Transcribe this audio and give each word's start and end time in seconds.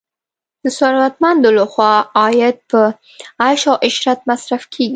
د 0.63 0.65
ثروتمندو 0.77 1.49
لخوا 1.57 1.93
عاید 2.19 2.57
په 2.71 2.81
عیش 3.43 3.61
او 3.71 3.75
عشرت 3.87 4.19
مصرف 4.29 4.63
کیږي. 4.73 4.89